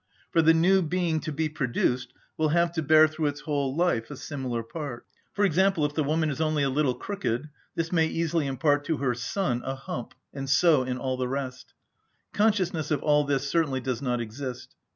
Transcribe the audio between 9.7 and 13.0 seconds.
hump, and so in all the rest. Consciousness